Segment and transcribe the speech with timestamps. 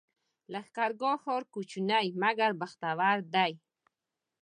[0.51, 3.51] لښکرګاه ښار کوچنی مګر بختور دی